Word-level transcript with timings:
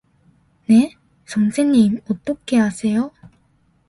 네? 0.65 0.95
선생님 1.27 2.01
어떻게 2.09 2.59
아세요? 2.59 3.11